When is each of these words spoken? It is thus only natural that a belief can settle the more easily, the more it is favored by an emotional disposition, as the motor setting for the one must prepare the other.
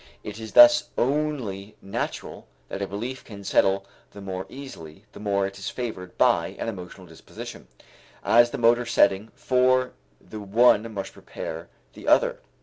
It 0.23 0.39
is 0.39 0.53
thus 0.53 0.85
only 0.97 1.75
natural 1.79 2.47
that 2.69 2.81
a 2.81 2.87
belief 2.87 3.23
can 3.23 3.43
settle 3.43 3.85
the 4.13 4.19
more 4.19 4.47
easily, 4.49 5.05
the 5.11 5.19
more 5.19 5.45
it 5.45 5.59
is 5.59 5.69
favored 5.69 6.17
by 6.17 6.55
an 6.57 6.67
emotional 6.67 7.05
disposition, 7.05 7.67
as 8.23 8.49
the 8.49 8.57
motor 8.57 8.87
setting 8.87 9.29
for 9.35 9.93
the 10.19 10.39
one 10.39 10.91
must 10.91 11.13
prepare 11.13 11.69
the 11.93 12.07
other. 12.07 12.39